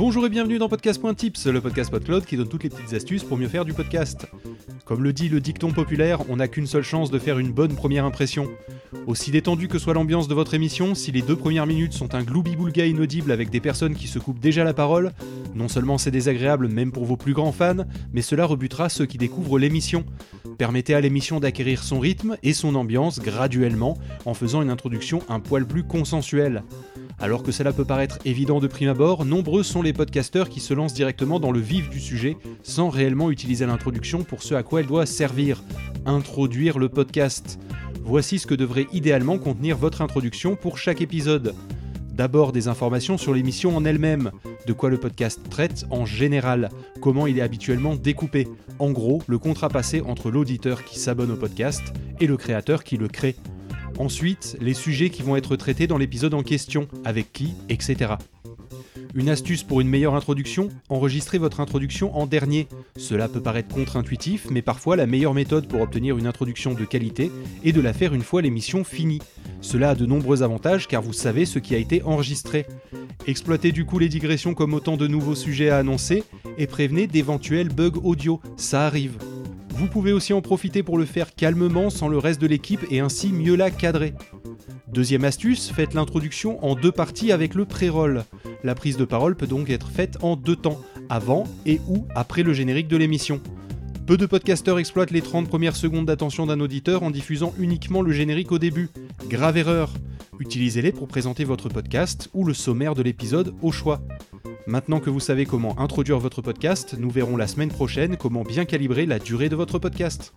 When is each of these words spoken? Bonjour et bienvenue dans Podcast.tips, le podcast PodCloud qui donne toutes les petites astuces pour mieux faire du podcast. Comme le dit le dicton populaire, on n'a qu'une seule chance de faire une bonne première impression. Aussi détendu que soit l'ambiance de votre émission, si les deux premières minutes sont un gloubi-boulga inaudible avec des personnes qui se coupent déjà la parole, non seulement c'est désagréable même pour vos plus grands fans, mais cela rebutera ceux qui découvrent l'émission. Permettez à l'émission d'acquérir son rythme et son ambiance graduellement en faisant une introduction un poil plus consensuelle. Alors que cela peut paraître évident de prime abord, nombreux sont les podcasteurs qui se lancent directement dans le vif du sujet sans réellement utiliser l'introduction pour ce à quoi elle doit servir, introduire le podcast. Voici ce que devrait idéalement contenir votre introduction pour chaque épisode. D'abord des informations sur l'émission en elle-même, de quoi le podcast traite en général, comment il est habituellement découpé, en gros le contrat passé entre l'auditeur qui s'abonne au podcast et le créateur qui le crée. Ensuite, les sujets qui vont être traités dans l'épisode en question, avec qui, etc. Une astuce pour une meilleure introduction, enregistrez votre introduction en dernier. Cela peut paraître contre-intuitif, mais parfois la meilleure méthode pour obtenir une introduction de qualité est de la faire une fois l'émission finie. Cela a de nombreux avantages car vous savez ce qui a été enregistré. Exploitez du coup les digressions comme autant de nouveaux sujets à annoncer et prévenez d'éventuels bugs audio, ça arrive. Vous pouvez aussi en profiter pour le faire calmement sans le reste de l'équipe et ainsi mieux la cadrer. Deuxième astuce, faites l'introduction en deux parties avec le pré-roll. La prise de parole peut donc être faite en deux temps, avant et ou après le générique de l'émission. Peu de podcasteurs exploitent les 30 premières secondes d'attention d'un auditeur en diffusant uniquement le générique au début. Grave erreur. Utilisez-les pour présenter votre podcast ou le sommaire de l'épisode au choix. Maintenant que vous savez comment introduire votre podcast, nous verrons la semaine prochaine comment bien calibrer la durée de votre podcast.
Bonjour 0.00 0.24
et 0.24 0.30
bienvenue 0.30 0.56
dans 0.56 0.70
Podcast.tips, 0.70 1.44
le 1.48 1.60
podcast 1.60 1.90
PodCloud 1.90 2.24
qui 2.24 2.38
donne 2.38 2.48
toutes 2.48 2.62
les 2.62 2.70
petites 2.70 2.94
astuces 2.94 3.22
pour 3.22 3.36
mieux 3.36 3.48
faire 3.48 3.66
du 3.66 3.74
podcast. 3.74 4.28
Comme 4.86 5.04
le 5.04 5.12
dit 5.12 5.28
le 5.28 5.40
dicton 5.40 5.72
populaire, 5.72 6.22
on 6.30 6.36
n'a 6.36 6.48
qu'une 6.48 6.66
seule 6.66 6.82
chance 6.82 7.10
de 7.10 7.18
faire 7.18 7.38
une 7.38 7.52
bonne 7.52 7.74
première 7.74 8.06
impression. 8.06 8.48
Aussi 9.06 9.30
détendu 9.30 9.68
que 9.68 9.78
soit 9.78 9.92
l'ambiance 9.92 10.26
de 10.26 10.32
votre 10.32 10.54
émission, 10.54 10.94
si 10.94 11.12
les 11.12 11.20
deux 11.20 11.36
premières 11.36 11.66
minutes 11.66 11.92
sont 11.92 12.14
un 12.14 12.22
gloubi-boulga 12.22 12.86
inaudible 12.86 13.30
avec 13.30 13.50
des 13.50 13.60
personnes 13.60 13.94
qui 13.94 14.06
se 14.06 14.18
coupent 14.18 14.40
déjà 14.40 14.64
la 14.64 14.72
parole, 14.72 15.12
non 15.54 15.68
seulement 15.68 15.98
c'est 15.98 16.10
désagréable 16.10 16.68
même 16.68 16.92
pour 16.92 17.04
vos 17.04 17.18
plus 17.18 17.34
grands 17.34 17.52
fans, 17.52 17.84
mais 18.14 18.22
cela 18.22 18.46
rebutera 18.46 18.88
ceux 18.88 19.04
qui 19.04 19.18
découvrent 19.18 19.58
l'émission. 19.58 20.06
Permettez 20.56 20.94
à 20.94 21.02
l'émission 21.02 21.40
d'acquérir 21.40 21.82
son 21.82 22.00
rythme 22.00 22.38
et 22.42 22.54
son 22.54 22.74
ambiance 22.74 23.20
graduellement 23.20 23.98
en 24.24 24.32
faisant 24.32 24.62
une 24.62 24.70
introduction 24.70 25.22
un 25.28 25.40
poil 25.40 25.66
plus 25.66 25.84
consensuelle. 25.84 26.62
Alors 27.20 27.42
que 27.42 27.52
cela 27.52 27.74
peut 27.74 27.84
paraître 27.84 28.18
évident 28.24 28.60
de 28.60 28.66
prime 28.66 28.88
abord, 28.88 29.26
nombreux 29.26 29.62
sont 29.62 29.82
les 29.82 29.92
podcasteurs 29.92 30.48
qui 30.48 30.58
se 30.58 30.72
lancent 30.72 30.94
directement 30.94 31.38
dans 31.38 31.52
le 31.52 31.60
vif 31.60 31.90
du 31.90 32.00
sujet 32.00 32.38
sans 32.62 32.88
réellement 32.88 33.30
utiliser 33.30 33.66
l'introduction 33.66 34.24
pour 34.24 34.42
ce 34.42 34.54
à 34.54 34.62
quoi 34.62 34.80
elle 34.80 34.86
doit 34.86 35.04
servir, 35.04 35.62
introduire 36.06 36.78
le 36.78 36.88
podcast. 36.88 37.58
Voici 38.02 38.38
ce 38.38 38.46
que 38.46 38.54
devrait 38.54 38.86
idéalement 38.94 39.36
contenir 39.36 39.76
votre 39.76 40.00
introduction 40.00 40.56
pour 40.56 40.78
chaque 40.78 41.02
épisode. 41.02 41.54
D'abord 42.10 42.52
des 42.52 42.68
informations 42.68 43.18
sur 43.18 43.34
l'émission 43.34 43.76
en 43.76 43.84
elle-même, 43.84 44.30
de 44.66 44.72
quoi 44.72 44.88
le 44.88 44.98
podcast 44.98 45.40
traite 45.50 45.84
en 45.90 46.06
général, 46.06 46.70
comment 47.02 47.26
il 47.26 47.38
est 47.38 47.42
habituellement 47.42 47.96
découpé, 47.96 48.48
en 48.78 48.92
gros 48.92 49.22
le 49.26 49.38
contrat 49.38 49.68
passé 49.68 50.00
entre 50.00 50.30
l'auditeur 50.30 50.84
qui 50.84 50.98
s'abonne 50.98 51.30
au 51.30 51.36
podcast 51.36 51.82
et 52.18 52.26
le 52.26 52.38
créateur 52.38 52.82
qui 52.82 52.96
le 52.96 53.08
crée. 53.08 53.36
Ensuite, 54.00 54.56
les 54.62 54.72
sujets 54.72 55.10
qui 55.10 55.20
vont 55.20 55.36
être 55.36 55.56
traités 55.56 55.86
dans 55.86 55.98
l'épisode 55.98 56.32
en 56.32 56.42
question, 56.42 56.88
avec 57.04 57.34
qui, 57.34 57.52
etc. 57.68 58.14
Une 59.14 59.28
astuce 59.28 59.62
pour 59.62 59.82
une 59.82 59.90
meilleure 59.90 60.14
introduction, 60.14 60.70
enregistrez 60.88 61.36
votre 61.36 61.60
introduction 61.60 62.16
en 62.16 62.24
dernier. 62.24 62.66
Cela 62.96 63.28
peut 63.28 63.42
paraître 63.42 63.68
contre-intuitif, 63.68 64.46
mais 64.50 64.62
parfois 64.62 64.96
la 64.96 65.04
meilleure 65.04 65.34
méthode 65.34 65.68
pour 65.68 65.82
obtenir 65.82 66.16
une 66.16 66.26
introduction 66.26 66.72
de 66.72 66.86
qualité 66.86 67.30
est 67.62 67.72
de 67.72 67.80
la 67.82 67.92
faire 67.92 68.14
une 68.14 68.22
fois 68.22 68.40
l'émission 68.40 68.84
finie. 68.84 69.20
Cela 69.60 69.90
a 69.90 69.94
de 69.94 70.06
nombreux 70.06 70.42
avantages 70.42 70.88
car 70.88 71.02
vous 71.02 71.12
savez 71.12 71.44
ce 71.44 71.58
qui 71.58 71.74
a 71.74 71.78
été 71.78 72.02
enregistré. 72.02 72.64
Exploitez 73.26 73.70
du 73.70 73.84
coup 73.84 73.98
les 73.98 74.08
digressions 74.08 74.54
comme 74.54 74.72
autant 74.72 74.96
de 74.96 75.08
nouveaux 75.08 75.34
sujets 75.34 75.68
à 75.68 75.76
annoncer 75.76 76.24
et 76.56 76.66
prévenez 76.66 77.06
d'éventuels 77.06 77.68
bugs 77.68 78.00
audio, 78.02 78.40
ça 78.56 78.86
arrive. 78.86 79.18
Vous 79.80 79.86
pouvez 79.86 80.12
aussi 80.12 80.34
en 80.34 80.42
profiter 80.42 80.82
pour 80.82 80.98
le 80.98 81.06
faire 81.06 81.34
calmement 81.34 81.88
sans 81.88 82.08
le 82.08 82.18
reste 82.18 82.38
de 82.38 82.46
l'équipe 82.46 82.84
et 82.90 83.00
ainsi 83.00 83.32
mieux 83.32 83.56
la 83.56 83.70
cadrer. 83.70 84.12
Deuxième 84.88 85.24
astuce, 85.24 85.72
faites 85.72 85.94
l'introduction 85.94 86.62
en 86.62 86.74
deux 86.74 86.92
parties 86.92 87.32
avec 87.32 87.54
le 87.54 87.64
pré-roll. 87.64 88.24
La 88.62 88.74
prise 88.74 88.98
de 88.98 89.06
parole 89.06 89.36
peut 89.36 89.46
donc 89.46 89.70
être 89.70 89.88
faite 89.88 90.18
en 90.20 90.36
deux 90.36 90.54
temps, 90.54 90.82
avant 91.08 91.44
et 91.64 91.80
ou 91.88 92.04
après 92.14 92.42
le 92.42 92.52
générique 92.52 92.88
de 92.88 92.98
l'émission. 92.98 93.40
Peu 94.06 94.18
de 94.18 94.26
podcasteurs 94.26 94.78
exploitent 94.78 95.12
les 95.12 95.22
30 95.22 95.48
premières 95.48 95.76
secondes 95.76 96.04
d'attention 96.04 96.44
d'un 96.44 96.60
auditeur 96.60 97.02
en 97.02 97.10
diffusant 97.10 97.54
uniquement 97.58 98.02
le 98.02 98.12
générique 98.12 98.52
au 98.52 98.58
début. 98.58 98.90
Grave 99.30 99.56
erreur. 99.56 99.94
Utilisez-les 100.40 100.92
pour 100.92 101.08
présenter 101.08 101.44
votre 101.44 101.70
podcast 101.70 102.28
ou 102.34 102.44
le 102.44 102.52
sommaire 102.52 102.94
de 102.94 103.02
l'épisode 103.02 103.54
au 103.62 103.72
choix. 103.72 104.02
Maintenant 104.70 105.00
que 105.00 105.10
vous 105.10 105.18
savez 105.18 105.46
comment 105.46 105.76
introduire 105.80 106.20
votre 106.20 106.42
podcast, 106.42 106.94
nous 106.96 107.10
verrons 107.10 107.36
la 107.36 107.48
semaine 107.48 107.70
prochaine 107.70 108.16
comment 108.16 108.44
bien 108.44 108.64
calibrer 108.64 109.04
la 109.04 109.18
durée 109.18 109.48
de 109.48 109.56
votre 109.56 109.80
podcast. 109.80 110.32